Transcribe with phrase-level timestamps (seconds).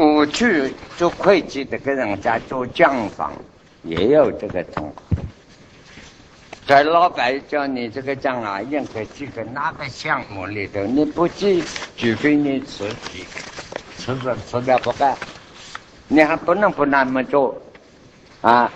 [0.00, 3.34] 我去做会计的给人家做账房，
[3.82, 4.94] 也有这个情况。
[6.66, 11.62] 在老板叫你这个账啊，应该记个哪个项目里头，你不记，
[11.98, 13.22] 除非你辞职，
[13.98, 15.14] 辞职辞掉不干，
[16.08, 17.60] 你还不能不那么做
[18.40, 18.72] 啊。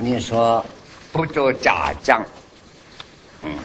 [0.00, 0.64] 你说
[1.12, 2.26] 不做假账，
[3.42, 3.56] 嗯，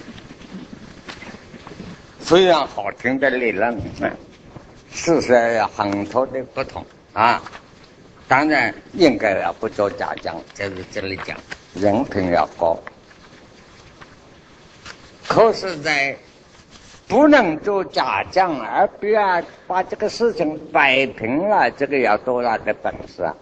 [2.20, 4.12] 虽然好听的理论，嗯
[4.98, 6.84] 事实有很多的不同
[7.14, 7.40] 啊。
[8.28, 11.38] 当然应该要不做假账，就是这里讲
[11.76, 12.78] 人品要高。
[15.28, 16.18] 可是，在
[17.08, 23.34] 不能做假账，而不要把这个事情摆平了，这个要多大的本事啊！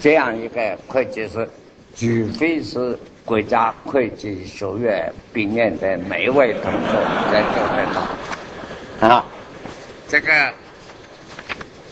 [0.00, 1.48] 这样一个会计师。
[1.96, 2.06] 除
[2.38, 6.88] 非是国家会计学院毕业的每一位同学
[7.30, 9.24] 才做得到啊！
[10.06, 10.52] 这个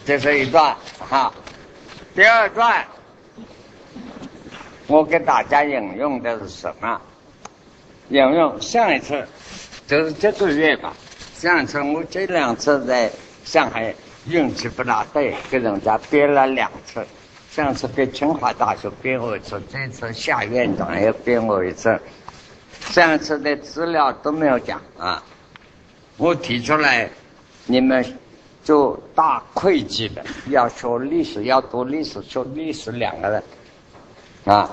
[0.08, 1.30] 这是一段哈。
[2.14, 2.82] 第二段，
[4.86, 6.98] 我给大家引用的是什么？
[8.08, 9.28] 引用上一次
[9.86, 10.94] 就是这个月吧。
[11.34, 13.12] 上一次我这两次在
[13.44, 13.94] 上海
[14.26, 17.06] 运气不大对，给人家编了两次。
[17.50, 22.00] 上次给清华大学编过一次，这次夏院长又编过一次。
[22.80, 25.22] 上次的资料都没有讲啊。
[26.16, 27.10] 我提出来，
[27.66, 28.02] 你们
[28.68, 33.42] 做大会计的要学历史，要读历史，学历史两个人
[34.44, 34.70] 啊。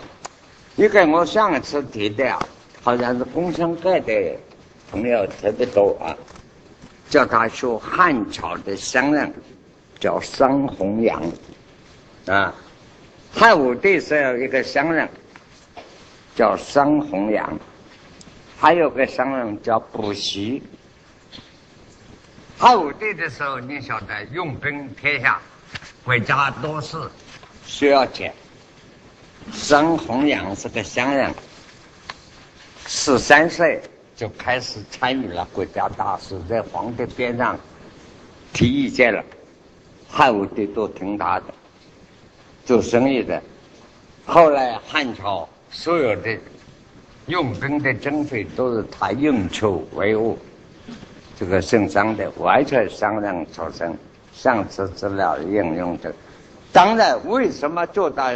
[0.75, 2.37] 一个我上一次提的啊，
[2.83, 4.37] 好像是工商界的
[4.91, 6.11] 朋友特别多啊，
[7.09, 9.33] 叫他学汉朝的商人，
[9.97, 11.23] 叫桑弘羊
[12.25, 12.53] 啊。
[13.31, 15.07] 汉武帝是有一个商人，
[16.35, 17.57] 叫桑弘羊，
[18.57, 20.61] 还有个商人叫卜羲。
[22.57, 25.41] 汉武帝的时候，你晓得用兵天下，
[26.05, 26.97] 国家多事
[27.65, 28.33] 需要钱。
[29.51, 31.33] 桑弘羊是个商人，
[32.87, 33.81] 十三岁
[34.15, 37.59] 就开始参与了国家大事，在皇帝边上
[38.53, 39.21] 提意见了，
[40.07, 41.53] 汉武帝都听他的。
[42.63, 43.39] 做生意的，
[44.25, 46.39] 后来汉朝所有的
[47.27, 50.35] 用兵的经费都是他运筹帷幄，
[51.37, 53.95] 这个姓张的完全商量出生。
[54.33, 56.13] 上次资料应用的，
[56.73, 58.29] 当然为什么做到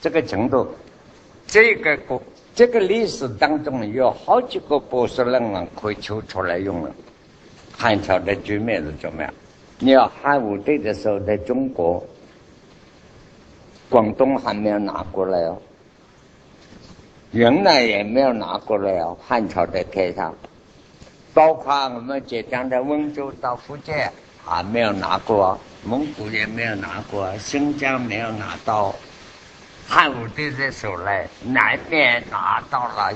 [0.00, 0.66] 这个程度？
[1.46, 2.20] 这个国
[2.54, 6.90] 这个历史当中有好几个博士论文可以抽出来用了。
[7.76, 9.32] 汉朝的局面是怎么样？
[9.78, 12.04] 你要汉武帝的时候在中国。
[13.88, 15.56] 广东还没有拿过来哦，
[17.30, 19.16] 云南也没有拿过来哦。
[19.26, 20.30] 汉朝的天下，
[21.38, 24.12] 包括我们浙江的温州到福建
[24.44, 28.92] 还没有拿过，蒙古也没有拿过，新疆没有拿到。
[29.86, 31.10] 汉武帝的时候呢，
[31.44, 33.12] 南面拿到了，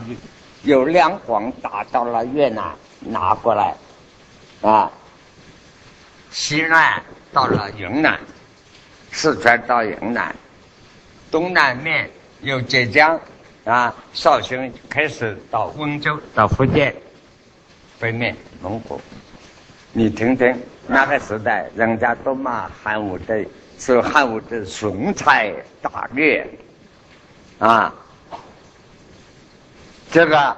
[0.62, 3.74] 有有两广打到了越南，拿过来，
[4.60, 4.88] 啊，
[6.30, 7.02] 西南
[7.32, 8.20] 到了云南，
[9.10, 10.32] 四川到云南。
[11.28, 12.08] 东南面
[12.42, 13.18] 有浙江
[13.64, 16.94] 啊，绍兴开始到温州到福建，
[18.02, 19.00] 北面蒙古。
[19.92, 20.52] 你听听
[20.88, 23.46] 那个时代，人家都骂汉武帝
[23.78, 26.44] 是汉武帝雄才大略
[27.60, 27.94] 啊，
[30.10, 30.56] 这个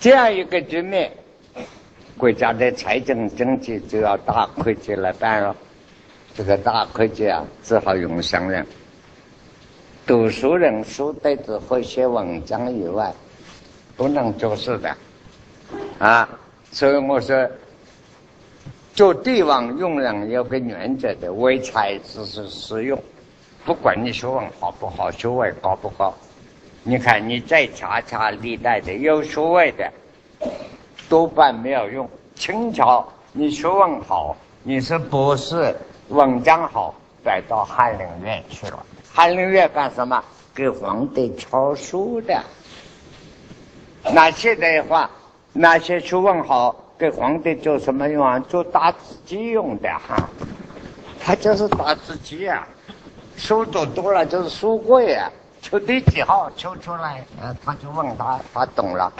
[0.00, 1.12] 这样一个局面，
[2.16, 5.54] 国家的财政经济就要大会计来办了。
[6.34, 8.66] 这个大会计啊，只好用商人。
[10.04, 13.14] 读书人书呆子会写文章以外，
[13.96, 14.96] 不能做事的，
[15.98, 16.28] 啊！
[16.72, 17.48] 所以我说，
[18.94, 23.02] 做帝王用人有个原则的，唯才只是实用，
[23.64, 26.14] 不管你学问好不好，学位高不高。
[26.82, 29.92] 你看，你再查查历代的有学位的，
[31.08, 32.08] 多半没有用。
[32.34, 35.76] 清朝你学问好，你是博士，
[36.08, 38.86] 文章好，摆到翰林院去了。
[39.12, 40.22] 翰林院干什么？
[40.54, 42.42] 给皇帝抄书的。
[44.12, 45.10] 那现在的话，
[45.52, 48.38] 那些学问好，给皇帝做什么用啊？
[48.40, 50.28] 做打字机用的哈。
[51.18, 52.66] 他就是打字机啊，
[53.36, 55.30] 书读多了就是书柜啊。
[55.62, 59.12] 抽第几号抽出来，呃，他就问他，他懂了。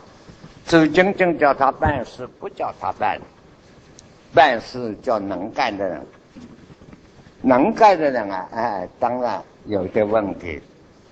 [0.66, 3.20] 周真正叫他办事，不叫他办。
[4.32, 6.06] 办事叫能干的人，
[7.42, 9.42] 能干的人啊，哎，当然。
[9.66, 10.58] 有的问题，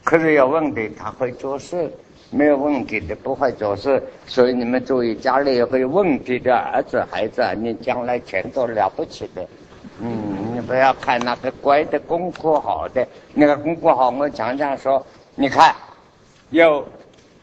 [0.02, 1.92] 可是有问题他会做事，
[2.30, 4.02] 没有问题的不会做事。
[4.26, 9.46] 所以你们注意，家里有个有问题的儿子孩子，你将来前途了不起的。
[10.00, 15.04] 嗯，你不要看那个乖的功课好的，那个功课好，我常常说，
[15.34, 15.74] 你看，
[16.50, 16.86] 有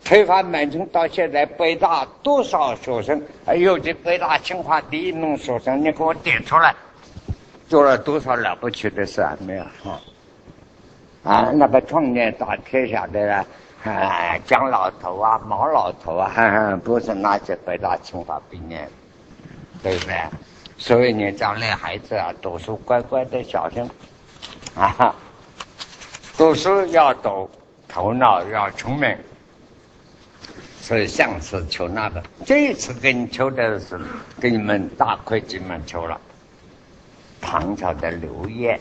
[0.06, 6.74] 推翻满清到现在北大多少学生，还有这北大清华第一名学生，你给我点出来，
[7.68, 9.36] 做了多少了不起的事啊？
[9.42, 9.64] 没有？
[11.24, 13.46] 啊，那个创业打天下的
[13.86, 18.90] 啊，蒋老头啊，毛老头啊，不是那些北大清华毕业，
[19.84, 20.16] 对不对？
[20.78, 23.88] 所以你将来孩子啊，读书乖乖的小心
[24.76, 25.16] 啊，
[26.36, 27.50] 读书要读，
[27.88, 29.16] 头脑要聪明。
[30.82, 34.00] 所以上次求那个，这一次给你求的是
[34.40, 36.20] 给你们大会计们求了。
[37.40, 38.80] 唐朝的刘烨，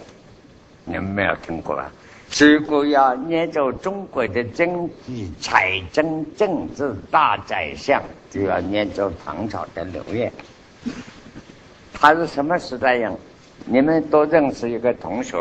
[0.85, 1.91] 你们没有听过吧？
[2.31, 10.33] 如果要研究中国的经济、财政、政治大宰相，就要研究唐朝的刘烨。
[11.93, 13.17] 他是什么时代人？
[13.67, 15.39] 你们都认识一个同学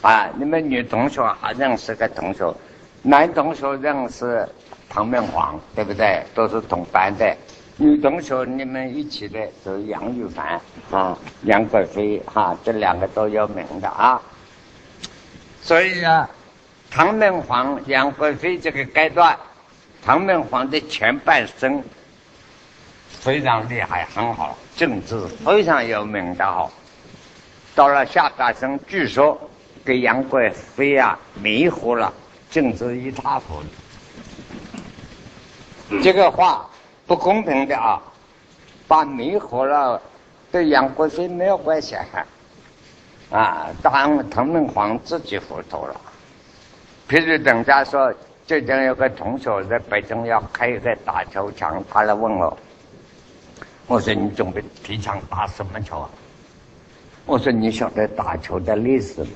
[0.00, 0.30] 啊？
[0.38, 2.54] 你们女同学还认识个同学，
[3.02, 4.48] 男同学认识
[4.88, 6.22] 唐明皇，对不对？
[6.34, 7.36] 都是同班的。
[7.76, 10.60] 女同学你们一起的是杨玉环
[10.90, 14.22] 啊，杨贵妃哈，这两个都有名的啊。
[15.68, 16.26] 所以啊，
[16.90, 19.38] 唐明皇、杨贵妃这个阶段，
[20.02, 21.84] 唐明皇的前半生
[23.10, 24.56] 非常厉害，很好。
[24.74, 26.70] 政治非常有名的哈，
[27.74, 29.38] 到了下半生，据说
[29.84, 32.10] 给杨贵妃啊迷惑了，
[32.50, 33.60] 政治一塌糊
[35.90, 35.98] 涂。
[36.02, 36.66] 这个话
[37.06, 38.00] 不公平的啊，
[38.86, 40.00] 把迷惑了，
[40.50, 41.94] 对杨贵妃没有关系，
[43.30, 45.94] 啊当唐明皇自己糊涂了。
[47.08, 48.12] 譬如人家说，
[48.46, 52.56] 最近有个同学在北京要开一个打球场，他来问我。
[53.86, 56.10] 我说你准备提倡打什么球啊？
[57.24, 59.30] 我说你晓得打球的历史吗？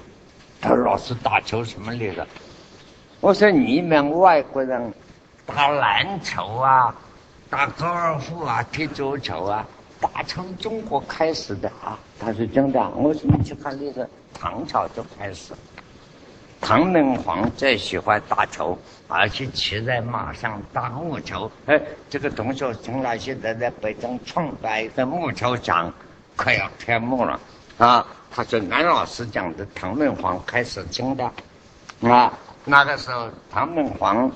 [0.61, 2.27] 他说老师打球什么历史？
[3.21, 4.93] 我说你们外国人
[5.47, 6.95] 打篮球啊，
[7.49, 9.67] 打高尔夫啊，踢足球啊，
[10.03, 11.99] 打从中国开始的啊。
[12.21, 12.79] 他是真的。
[12.91, 15.55] 我说你去看历史，唐朝就开始。
[16.61, 18.79] 唐明皇最喜欢打球，
[19.09, 21.51] 而且骑在马上打木球。
[21.65, 25.91] 哎，这个同学从来现在在北京创办一个木球场，
[26.37, 27.41] 快要开幕了。
[27.79, 28.07] 啊！
[28.35, 31.31] 他说南老师讲的唐明皇开始真的
[32.01, 32.33] 啊，
[32.65, 34.31] 那个时候唐明皇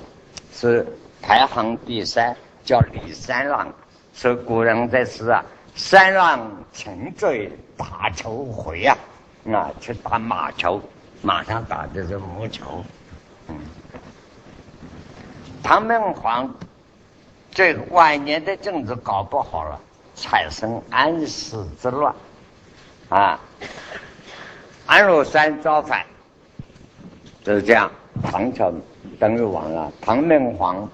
[0.53, 0.85] 是
[1.19, 3.73] 排行第三，叫李三郎，
[4.13, 5.43] 所以古人在诗啊，
[5.77, 8.97] 三郎乘醉打球回啊，
[9.53, 10.81] 啊，去打马球。
[11.21, 12.83] 马上打的是木球，
[13.47, 13.55] 嗯，
[15.63, 16.53] 唐明皇
[17.51, 19.79] 这晚年的政治搞不好了，
[20.15, 22.13] 产生安史之乱，
[23.09, 23.39] 啊，
[24.85, 26.05] 安禄山造反，
[27.43, 27.89] 就是这样，
[28.23, 28.71] 唐朝
[29.19, 29.91] 等于亡了。
[30.01, 30.87] 唐明皇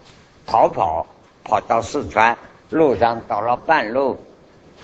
[0.45, 1.05] 逃跑，
[1.43, 2.37] 跑到四川，
[2.69, 4.17] 路上到了半路，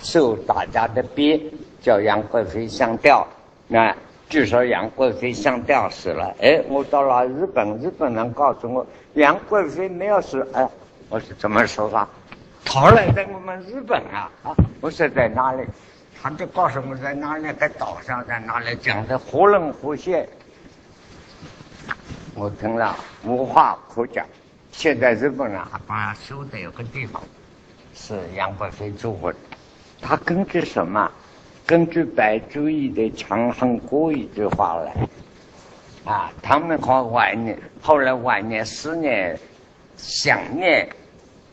[0.02, 3.28] 受大家的逼，叫杨贵妃上吊，
[3.68, 3.96] 那。
[4.30, 8.86] 据说杨贵妃上吊死了，哎，我到了日本，日本人告诉我
[9.16, 10.70] 杨贵妃没有死，哎，
[11.10, 12.08] 我是怎么说法？
[12.64, 15.64] 逃来在我们日本啊，啊，我说在哪里？
[16.22, 20.30] 他就告诉我在哪里，在岛上，在哪里讲的活人活现，
[22.36, 24.24] 我听了无话可讲。
[24.72, 27.20] 现在日本人还把修的有个地方
[27.96, 29.40] 是杨贵妃住过的，
[30.02, 31.12] 他根据什么？
[31.66, 39.40] 根据白居易的《长恨歌》一句话来，啊，唐明皇晚年，后来晚年思念、
[39.96, 40.90] 想念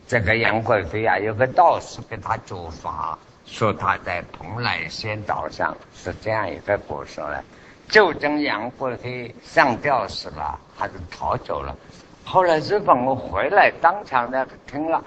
[0.07, 7.43] 这个杨贵妃啊，有个道士给他做法，说他在蓬莱仙岛上，是这样一个故事来。
[7.87, 11.75] 就证杨贵妃上吊死了，还是逃走了？
[12.25, 15.03] 后来日本我回来，当场的听了，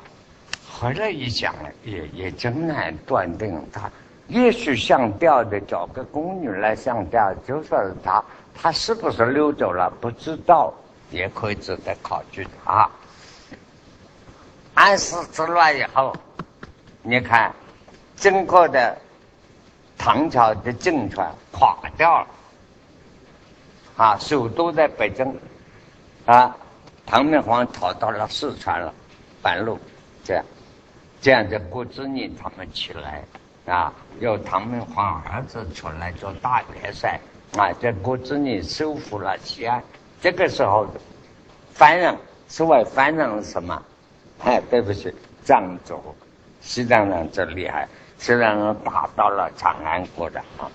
[0.80, 3.90] 回来一想，也也真难断定他。
[4.28, 10.72] 也许上吊的找个宫女来上吊，就算是他，他是不是溜走了不知道，
[11.10, 12.90] 也可以值得考据的啊。
[14.72, 16.16] 安史之乱以后，
[17.02, 17.54] 你看
[18.16, 18.96] 整个的
[19.98, 22.26] 唐朝的政权垮掉了，
[23.98, 25.38] 啊，首都在北京，
[26.24, 26.56] 啊，
[27.04, 28.94] 唐明皇逃到了四川了，
[29.42, 29.78] 半路
[30.24, 30.44] 这样，
[31.20, 33.22] 这样的郭子仪他们起来。
[33.66, 37.20] 啊，由唐明皇儿子出来做大元帅，
[37.56, 39.80] 啊，这郭子仪收复了西安。
[40.20, 40.88] 这个时候，
[41.72, 42.16] 犯人
[42.48, 43.80] 所谓犯人什么？
[44.40, 46.02] 哎，对不起，藏族，
[46.60, 47.86] 西藏人最厉害，
[48.18, 50.66] 西藏人打到了长安国的啊。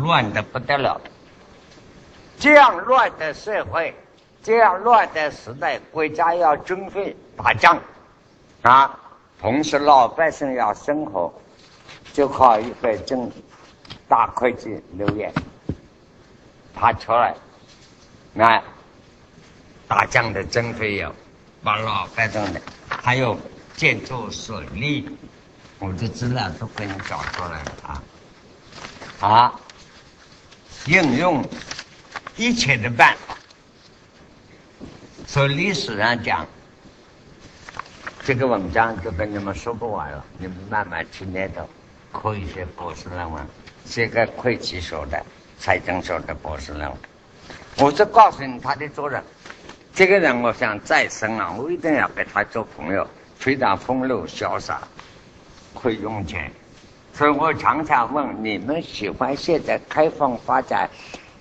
[0.00, 0.98] 乱的不得了。
[2.38, 3.94] 这样乱的社会，
[4.42, 7.78] 这样乱的时代，国家要军费打仗
[8.62, 8.98] 啊，
[9.40, 11.32] 同时老百姓要生活，
[12.12, 13.30] 就靠一个正
[14.08, 15.32] 大会计刘言，
[16.74, 17.34] 他出来，
[18.38, 18.62] 啊，
[19.86, 21.14] 打仗的经费有，
[21.62, 23.38] 把老百姓的，还有
[23.76, 25.08] 建筑水利，
[25.78, 28.02] 我的资料都给你找出来了啊，
[29.20, 29.60] 啊，
[30.86, 31.44] 应用。
[32.38, 33.34] 一切的办法，
[35.26, 36.46] 所以历史上讲，
[38.26, 41.64] 这个文章就跟你们说不完了，你们慢慢去念的，
[42.10, 43.40] 可以写博士论文，
[43.84, 45.24] 写个会计所的、
[45.60, 46.98] 财政所的博士论文。
[47.78, 49.22] 我是告诉你他的做人，
[49.94, 53.06] 这个人我想再生啊，我一定要跟他做朋友，
[53.38, 54.80] 非常风流潇洒，
[55.72, 56.50] 会用钱，
[57.12, 60.90] 所以我常常问你们喜欢现在开放发展。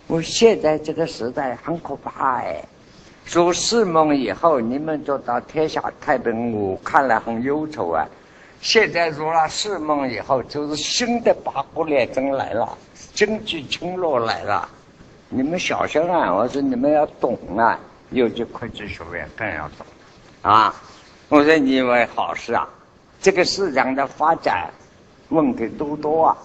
[0.05, 2.63] 我现在这个时代很可怕哎，
[3.25, 8.05] 做世梦以后，你们就到天下太平，我看来很忧愁啊。
[8.61, 12.77] 现在入了世梦以后，就是新的八国联军来了，
[13.13, 14.69] 经济侵略来了，
[15.29, 16.33] 你们小心啊！
[16.33, 17.79] 我说你们要懂啊，
[18.11, 19.85] 有句会计学院更要懂
[20.41, 20.73] 啊。
[21.29, 22.67] 我说你以为好事啊？
[23.21, 24.69] 这个市场的发展
[25.29, 26.37] 问题多多啊，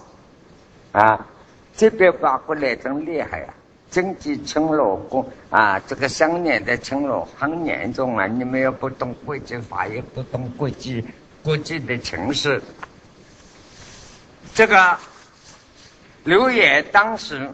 [0.93, 1.27] 啊。
[1.73, 3.53] 这边法国来真厉害啊！
[3.91, 4.77] 经济侵略
[5.09, 8.25] 国啊，这个商业的侵略很严重啊！
[8.25, 11.05] 你们又不懂国际法，也不懂国际
[11.43, 12.59] 国际的情势。
[14.55, 14.97] 这个
[16.23, 17.51] 刘烨当时，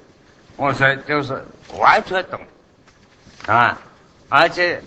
[0.56, 1.44] 我说就是
[1.80, 2.40] 完全懂
[3.48, 3.82] 啊，
[4.30, 4.80] 而且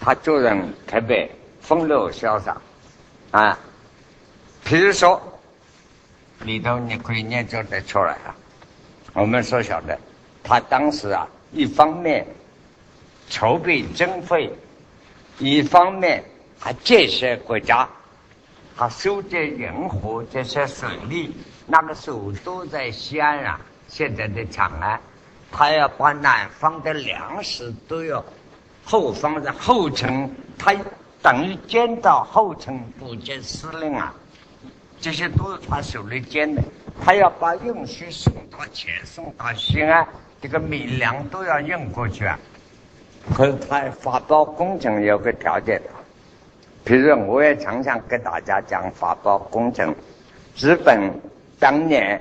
[0.00, 1.28] 他做人特别
[1.60, 2.56] 风流潇洒
[3.32, 3.58] 啊，
[4.62, 5.20] 比如说。
[6.40, 8.34] 里头你可以念出得出来啊！
[9.14, 9.96] 我们所晓得，
[10.42, 12.26] 他当时啊，一方面
[13.30, 14.52] 筹备经费，
[15.38, 16.22] 一方面
[16.58, 17.88] 还建设国家，
[18.76, 21.32] 他修建运河这些水利，
[21.66, 25.00] 那个时候都在西安啊，现在的长安，
[25.52, 28.22] 他要把南方的粮食都要
[28.84, 30.28] 后方的后程，
[30.58, 30.74] 他
[31.22, 34.12] 等于兼到后程补给司令啊。
[35.04, 36.62] 这些都是他手里捡的，
[37.04, 40.08] 他要把运输送到前，送到西安，
[40.40, 42.38] 这个米粮都要运过去啊。
[43.36, 45.78] 可是他发包工程有个条件，
[46.84, 49.94] 比如我也常常跟大家讲发包工程。
[50.56, 51.12] 日本
[51.58, 52.18] 当年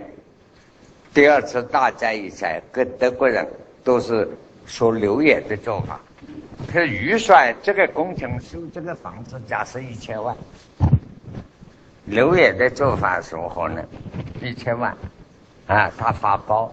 [1.14, 3.48] 第二次大战以前，跟德国人
[3.82, 4.30] 都是
[4.66, 6.02] 说留言的做法，
[6.68, 10.36] 他预算这个工程修这个房子，假设一千万。
[12.06, 13.82] 刘烨的做法如何呢？
[14.42, 14.96] 一千万，
[15.68, 16.72] 啊，他发包，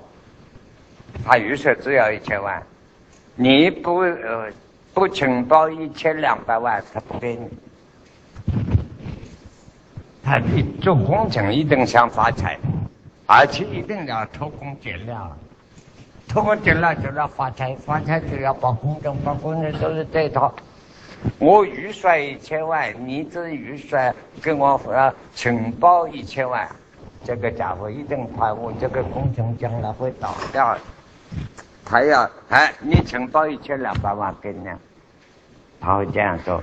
[1.25, 2.61] 他预算只要一千万，
[3.37, 4.51] 你不呃
[4.93, 7.49] 不承包一千两百万，他不给你。
[10.23, 12.59] 他一做工程一定想发财，
[13.27, 15.37] 而且一定要偷工减料，
[16.29, 20.53] 偷工减料就要发财，发财就要包工程，包工程都是这套。
[21.39, 26.69] 我预算一千万，你这预算跟我说承包一千万，
[27.25, 30.77] 这个家伙一定怕我这个工程将来会倒掉。
[31.85, 34.69] 他要哎，你承包一千两百万给你，
[35.81, 36.62] 他会这样说。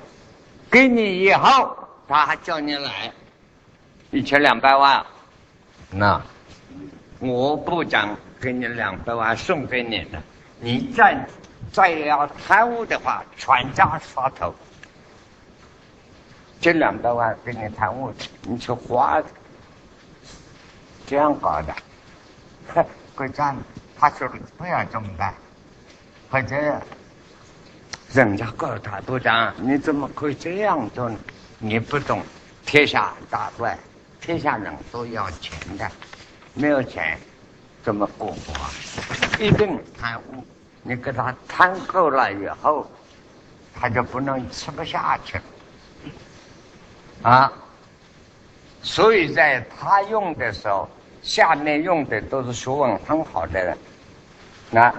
[0.70, 1.76] 给你以后，
[2.08, 3.12] 他还叫你来
[4.10, 5.04] 一千两百万，
[5.90, 6.20] 那
[7.20, 10.22] 我不讲给你两百万送给你的，
[10.60, 11.16] 你再。
[11.72, 14.54] 再要贪污的话，全家杀头。
[16.60, 19.22] 这两百万给你贪污，你去花，
[21.06, 21.74] 这样搞的。
[22.74, 22.84] 哼，
[23.14, 23.54] 国家
[23.98, 25.32] 他说不要这么干，
[26.30, 26.56] 或者
[28.12, 31.16] 人家告诉他部长，你怎么可以这样做呢？
[31.58, 32.22] 你不懂，
[32.66, 33.78] 天下大乱，
[34.20, 35.90] 天下人都要钱的，
[36.54, 37.18] 没有钱
[37.82, 39.42] 怎么过活？
[39.42, 40.44] 一定贪污。
[40.88, 42.90] 你给他贪够了以后，
[43.78, 45.42] 他就不能吃不下去了
[47.30, 47.52] 啊！
[48.80, 50.88] 所以在他用的时候，
[51.20, 53.76] 下面用的都是学问很好的人，
[54.70, 54.90] 那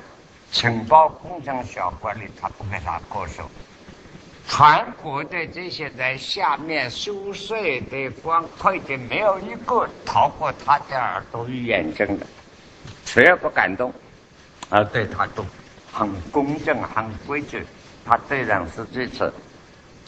[0.51, 3.49] 承包工程小管理，他不给他过手。
[4.47, 12.27] 全国的这些在下面收税的官会计，没有一个逃过他的耳朵与眼睛的，
[13.05, 13.91] 谁也不敢动，
[14.69, 15.43] 啊对他动。
[15.91, 17.65] 很公正，很规矩，
[18.05, 19.31] 他对人是支持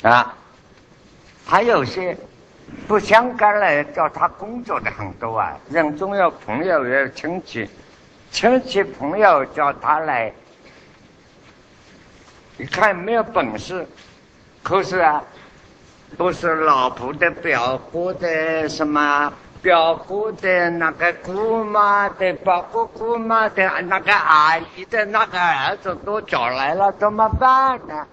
[0.04, 0.34] 啊。
[1.46, 2.16] 还有些
[2.88, 7.70] 不相干来叫他工作的很多啊，人总有朋友有亲戚，
[8.32, 10.32] 亲戚朋友叫他来，
[12.58, 13.86] 一看没有本事，
[14.64, 15.22] 可是啊，
[16.16, 28.08] 不是老婆的表哥的什么表姑的那个姑妈的表哥姑妈的那个阿姨的那个儿子都找来了，怎么办呢？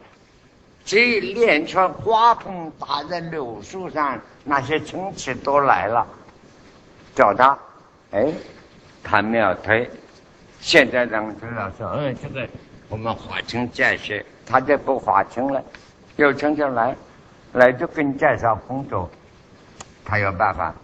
[0.85, 6.07] 这一连串花盆打在柳树上，那些亲戚都来了，
[7.14, 7.59] 叫他，
[8.11, 8.33] 哎，
[9.02, 9.90] 他没有推。
[10.61, 12.47] 现在人知道说，哎，这个
[12.88, 15.62] 我们划清界限，他就不划清了。
[16.17, 16.97] 有亲戚来，
[17.52, 19.11] 来就跟介绍工作，
[20.05, 20.75] 他有办法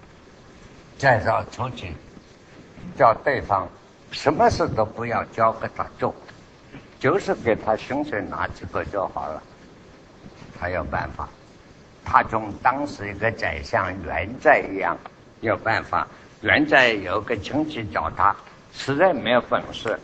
[1.04, 1.92] 介绍出去，
[2.96, 3.68] 叫对方
[4.10, 6.14] 什么事都不要交给他做，
[6.98, 9.42] 就是给他薪水拿几个就好了。
[10.58, 11.28] 他有办法，
[12.06, 14.96] 他从当时一个宰相元在一样
[15.42, 16.08] 有办法。
[16.40, 18.34] 元在有个亲戚找他，
[18.72, 20.00] 实在没有本事，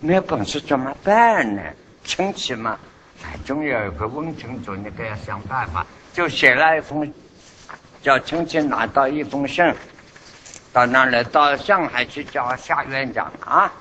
[0.00, 1.62] 没有本事怎么办呢？
[2.04, 2.78] 亲戚嘛，
[3.24, 5.86] 哎，总有个问清楚，你给他想办法。
[6.12, 7.10] 就写了一封，
[8.02, 9.64] 叫亲戚拿到一封信，
[10.76, 13.72] 到那里到上海去叫夏院长啊。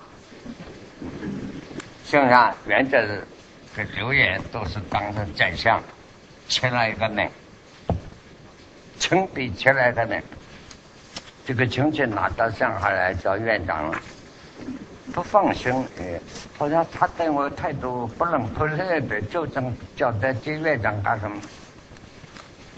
[2.06, 3.22] 信上元在的
[3.98, 5.84] 留言都是当时宰相。
[6.48, 7.22] 签了一个呢，
[8.98, 10.22] 亲笔签了一个名。
[11.46, 14.00] 这个亲戚拿到上海来找院长了，
[15.12, 16.18] 不放心，哎，
[16.58, 21.42] 好像他对我态度不冷不热的，就这么叫他接院长干什么？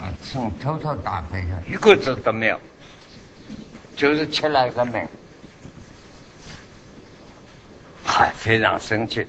[0.00, 2.60] 啊，从偷偷打开一下，一个字都没有，
[3.98, 5.04] 就是签了一个名，
[8.04, 9.26] 还， 非常生气。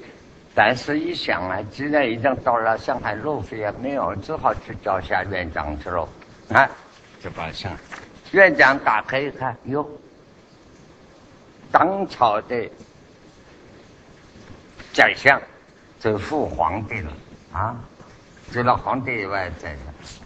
[0.54, 6.08] 但是，一想啊，既然已经到了上海，路费也没有，只好去找下院长去了。
[6.50, 6.70] 啊，
[7.20, 7.76] 就把上，
[8.30, 9.84] 院长打开一看，哟，
[11.72, 12.70] 当朝的
[14.92, 15.42] 宰相，
[15.98, 17.12] 这父皇帝了
[17.52, 17.74] 啊！
[18.52, 19.78] 除了皇帝以外，宰相，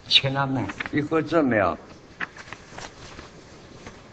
[0.07, 1.75] 签了门，一个字没有。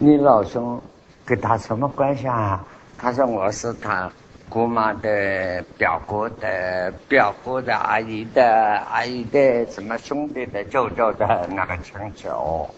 [0.05, 0.83] 你老兄
[1.25, 2.67] 跟他什么关系啊？
[2.99, 4.11] 他说我是他。
[4.49, 8.45] 姑妈的表哥的表哥的阿姨的
[8.91, 12.69] 阿姨的什么兄弟的舅舅的那个亲戚哦，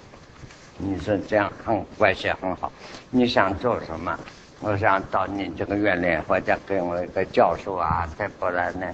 [0.76, 2.70] 你说这样很关系很好。
[3.08, 4.16] 你想做什么？
[4.60, 8.86] 我想到你这个院里或者给我一个教授啊，再不然呢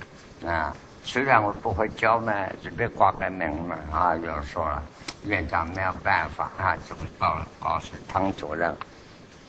[0.49, 0.73] 啊，
[1.13, 4.15] 虽然我不会教嘛，随便挂个名嘛啊。
[4.15, 4.81] 有人说了，
[5.25, 8.73] 院长没有办法啊，就告告诉汤主任，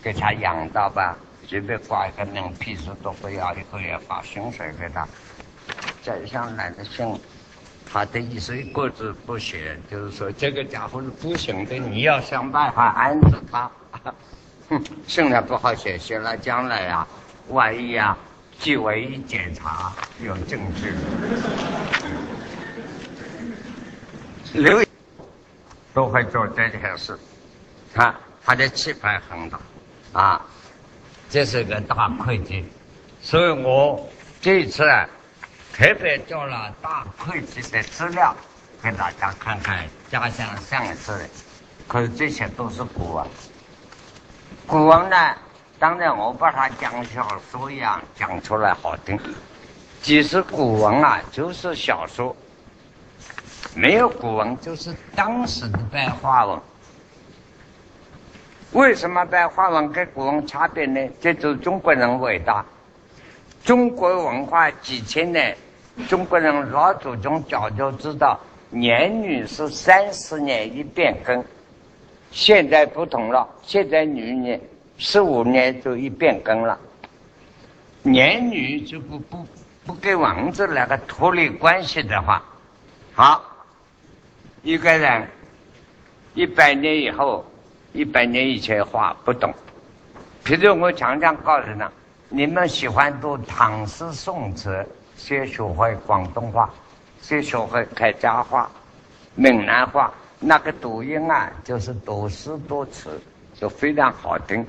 [0.02, 1.15] 给他养到吧。
[1.47, 5.08] 随便挂一个名，屁事都不要，一个月发薪水给他。
[6.02, 7.15] 再上来的信，
[7.93, 13.69] 他的意思一个字不写，就是说这个家伙是不行的，你要想办法安置他。
[14.67, 17.08] 哼，现在不好写，写了将来呀，
[17.50, 18.17] 万一啊，
[18.62, 19.91] 纪委一检查
[20.24, 20.93] 有证据，
[24.54, 24.86] 刘
[25.95, 27.17] 都会做这件事。
[27.91, 29.60] 他他的气派很大
[30.13, 30.41] 啊。
[31.28, 32.63] 这是个大会计，
[33.21, 34.08] 所以我
[34.41, 35.08] 这次啊，
[35.74, 38.36] 特别做了大会计的资料
[38.84, 41.17] 给大家看看，加上上一次，
[41.88, 43.26] 可是这些都是古文。
[44.67, 45.36] 古文呢，
[45.82, 49.20] 当然我把它讲小说一样讲出来好听。
[50.04, 52.36] 其实古文啊，就是小说，
[53.74, 56.60] 没有古文就是当时的白话文。
[58.74, 61.10] 为什么白话文跟古文差别呢？
[61.20, 62.63] 这就是中国人伟大。
[63.63, 65.58] 中国文化几千年，
[66.08, 68.39] 中国人老祖宗早就知道，
[68.70, 71.44] 年女是三十年一变更。
[72.30, 74.62] 现在不同了，现在女呢，
[75.03, 76.79] 十五年就一变更了。
[78.03, 79.47] 年女就不不
[79.83, 82.43] 不跟文字那个脱离关系的话，
[83.15, 83.43] 好，
[84.61, 85.27] 一个人
[86.35, 87.43] 一百年以后。
[87.93, 89.53] 一百年以前话不懂，
[90.45, 91.91] 譬如我常常告诉他：
[92.29, 94.87] 你们喜欢读唐诗宋词，
[95.17, 96.69] 先学会广东话，
[97.21, 98.71] 先学会客家话、
[99.35, 100.09] 闽南话，
[100.39, 103.19] 那个读音啊，就是读诗读词，
[103.55, 104.65] 就非常好听。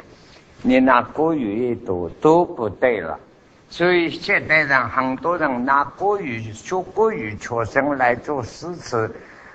[0.64, 3.18] 你拿国语一读都不对了，
[3.68, 9.12] 所以现代人很多人拿国语学国语出生来做诗词。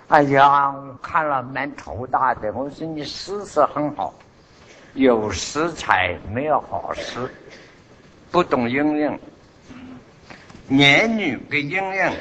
[0.09, 2.51] 哎呀，我看了蛮头大的。
[2.51, 4.13] 我说你诗词很好，
[4.95, 7.29] 有诗才没有好诗，
[8.29, 9.19] 不懂音韵，
[10.69, 12.11] 言语跟音韵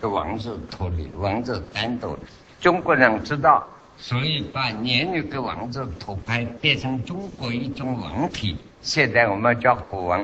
[0.00, 2.16] 的文字脱离，文字单独。
[2.60, 3.66] 中国人知道
[4.06, 8.54] 所以把年女给文字脱开，变成中国一种文体。
[8.82, 10.22] 现在我们叫古文。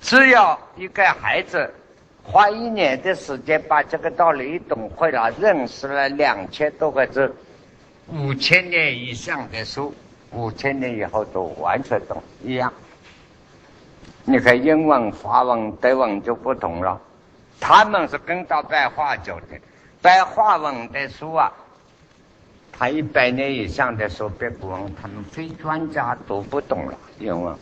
[0.00, 1.70] 只要一个孩子
[2.22, 7.36] 花一年的时间把这个道理懂会了，认识了两千多个字，
[8.08, 9.94] 五千年以上的书，
[10.30, 12.72] 五千年以后都完全懂一样。
[14.24, 16.98] 你看英文、法文、德文就不同了，
[17.60, 19.60] 他们是跟到白话走的，
[20.00, 21.52] 白话文的书啊。
[22.76, 27.56] 他一百年以上的说别古文，他们非专家都不懂了英文，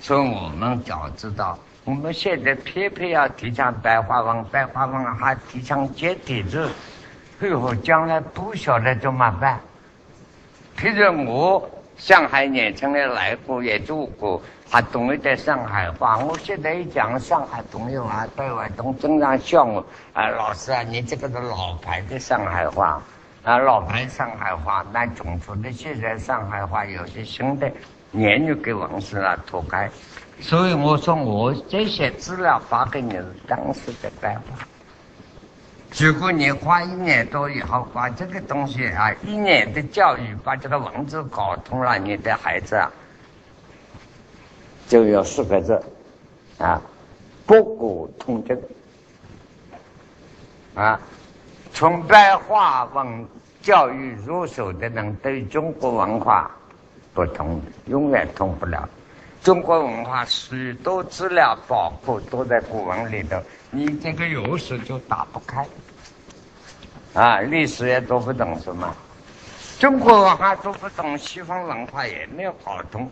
[0.00, 6.70] 所以我们早知道，我们现在偏偏要提倡白话文，白话文还提倡简体字，
[7.42, 9.60] 以后将来不晓得怎么办。
[10.78, 16.18] 譬如我上海年轻的来过也住过，还懂一点上海话。
[16.18, 23.02] 我现在一讲上海朋友啊，对外都经常笑我啊，老师啊，你这个是老牌的上海话。
[23.44, 27.70] 啊，老牌上海话那重复的，现在上海话有些新的
[28.12, 29.90] 言语给文字啊脱开，
[30.40, 34.66] 所以我说我这些资料发给你是当时的白话。
[35.98, 42.90] 如果你花一年多以后把这个东西啊，一年的教育把这个文字搞通了，你的孩子啊，
[44.88, 45.78] 就有四个字
[46.56, 46.80] 啊，
[47.44, 48.58] 博古通今
[50.74, 50.98] 啊。
[51.74, 53.26] 从白话文
[53.60, 56.48] 教育入手的人，对中国文化
[57.12, 58.88] 不通，永远通不了。
[59.42, 65.66] 中国文化许多资料宝库都在古文里头，你这个钥匙就打不开。
[67.12, 68.94] 啊，历史也读不懂什么，
[69.80, 73.10] 中国文化读不懂，西方文化也没有搞通。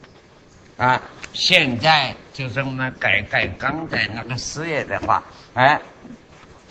[0.77, 5.21] 啊，现在就是我们改改刚才那个事业的话，
[5.55, 5.81] 哎。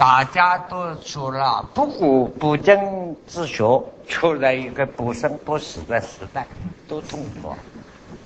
[0.01, 2.75] 大家都说了不古不今
[3.27, 6.47] 之学，处在一个不生不死的时代，
[6.87, 7.55] 多痛苦。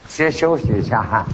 [0.07, 1.25] 先休息一下哈。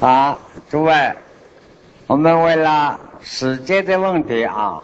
[0.00, 0.38] 啊，
[0.68, 1.14] 诸位，
[2.06, 4.82] 我们为了时间的问题啊，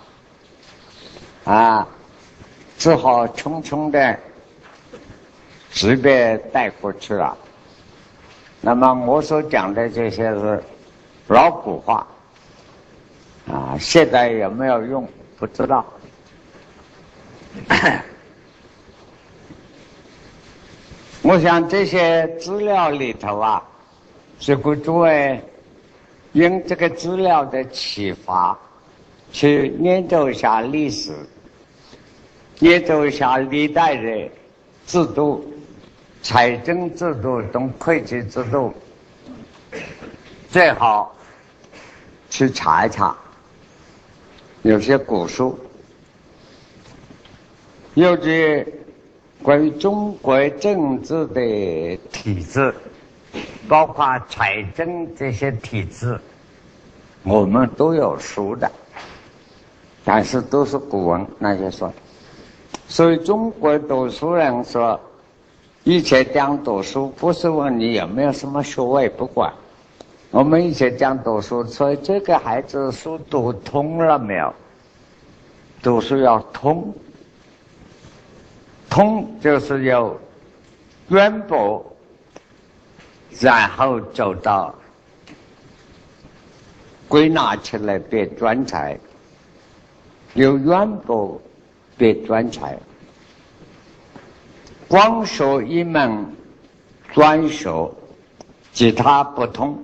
[1.44, 1.86] 啊，
[2.78, 4.18] 只好匆匆的。
[5.72, 7.36] 直接带过去了。
[8.60, 10.62] 那么我所讲的这些是
[11.26, 12.06] 老古话，
[13.50, 15.08] 啊，现在有没有用
[15.38, 15.84] 不知道。
[21.22, 23.62] 我想这些资料里头啊，
[24.44, 25.40] 如果诸位
[26.32, 28.58] 用这个资料的启发，
[29.32, 31.12] 去研究一下历史，
[32.60, 34.30] 研究一下历代的
[34.86, 35.48] 制度。
[36.22, 38.72] 财政制度、同会计制度，
[40.48, 41.12] 最好
[42.30, 43.16] 去查一查。
[44.62, 45.58] 有些古书，
[47.94, 48.64] 有些
[49.42, 52.72] 关于中国政治的体制，
[53.68, 56.16] 包括财政这些体制，
[57.24, 58.70] 我们都有书的，
[60.04, 61.92] 但是都是古文，那就说，
[62.86, 65.00] 所以中国读书人说。
[65.84, 69.52] 以前讲读书不是问你有没有什么学位，不管。
[70.30, 74.54] 我们以前讲读书，所以这个孩子书读通了没有？
[75.82, 76.94] 读书要通，
[78.88, 80.16] 通就是有
[81.08, 81.84] 渊博，
[83.40, 84.72] 然后走到
[87.08, 88.96] 归纳起来变专才，
[90.34, 91.38] 有渊博
[91.98, 92.78] 变专才。
[94.92, 96.22] 光学一门
[97.14, 97.90] 专学，
[98.74, 99.82] 其他不通，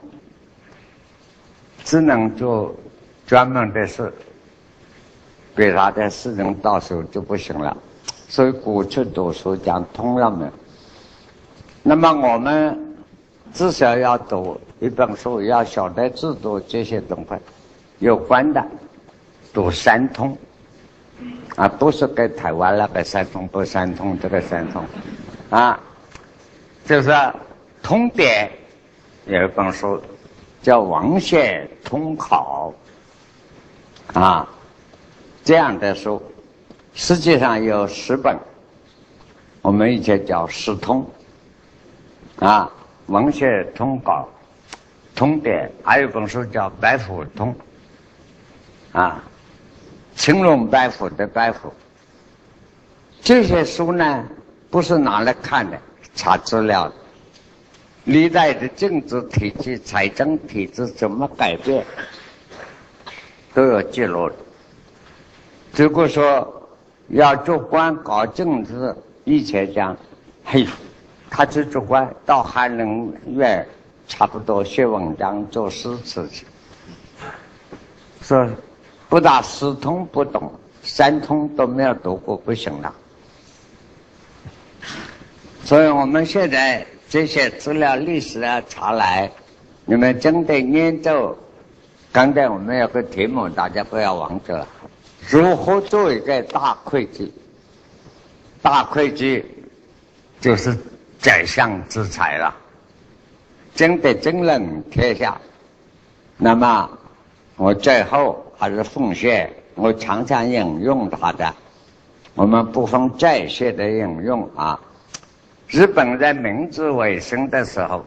[1.82, 2.74] 只能做
[3.26, 4.12] 专门的事，
[5.54, 7.74] 别他的事情到时候就不行了。
[8.28, 10.46] 所以过去读书讲通了没？
[11.82, 12.94] 那么我们
[13.54, 17.34] 至少要读一本书，要晓得制度这些东西
[18.00, 18.62] 有关的，
[19.54, 20.36] 读三通。
[21.56, 24.84] 啊，不是跟台湾那个三通不三通，这个三通，
[25.50, 25.78] 啊，
[26.84, 27.12] 就是
[27.82, 28.48] 通典
[29.26, 30.00] 有一本书
[30.62, 32.72] 叫《王献通考》，
[34.20, 34.48] 啊，
[35.42, 36.22] 这样的书
[36.94, 38.38] 实际上有十本，
[39.60, 41.04] 我们以前叫十通，
[42.38, 42.70] 啊，
[43.12, 44.28] 《王献通考》
[45.18, 47.52] 通典，还有一本书叫《白虎通》，
[48.98, 49.24] 啊。
[50.18, 51.72] 青龙白虎的白虎，
[53.22, 54.24] 这些书呢，
[54.68, 55.78] 不是拿来看的，
[56.16, 56.94] 查资料的。
[58.04, 61.86] 历代的政治体制、财政体制怎么改变，
[63.54, 64.34] 都有记录的。
[65.76, 66.68] 如果说
[67.10, 69.96] 要做官搞政治，以前讲，
[70.44, 70.66] 嘿，
[71.30, 73.64] 他去做官到翰林院，
[74.08, 76.44] 差不多写文章、做诗词去，
[78.20, 78.48] 说
[79.08, 82.94] 不打四通不懂，三通都没有读过，不行了。
[85.64, 89.30] 所以我们现在这些资料历史啊查来，
[89.84, 91.36] 你们真的研究。
[92.10, 94.66] 刚才我们有个题目，大家不要忘记了：
[95.28, 97.32] 如何做一个大会计？
[98.62, 99.44] 大会计
[100.40, 100.76] 就是
[101.18, 102.54] 宰相之才了，
[103.74, 105.38] 真的真能天下。
[106.36, 106.90] 那么
[107.56, 111.54] 我最后还是奉献，我常常引用他的，
[112.34, 114.78] 我们不分在线的引用啊。
[115.68, 118.04] 日本在明治维新的时候，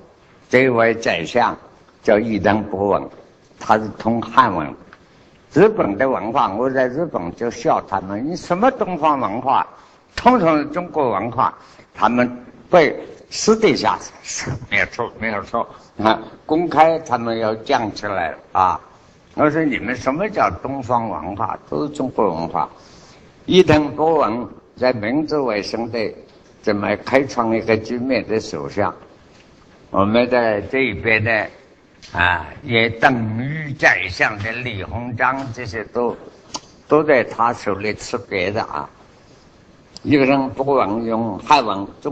[0.50, 1.58] 这位宰相
[2.04, 3.10] 叫伊藤博文，
[3.60, 4.68] 他是通汉文。
[5.54, 9.66] 日本的文化，我在日本就笑他们：你什么东方文化，
[10.16, 11.54] 统统是中国文化。
[11.94, 12.30] 他们
[12.70, 12.98] 被
[13.30, 13.98] 私底下
[14.70, 15.68] 没有错，没有错
[16.02, 18.80] 啊，公开他们要讲起来啊。
[19.36, 22.70] 我说你们什么叫东方文化，都是中国文化。
[23.46, 26.14] 伊藤博文在明治维新的。
[26.64, 28.94] 怎么开创一个局面的首相？
[29.90, 31.48] 我们在这一边呢，
[32.14, 36.16] 啊，也等于宰相的李鸿章，这些都
[36.88, 38.88] 都在他手里吃别的啊。
[40.04, 42.10] 一个人不文用汉文中。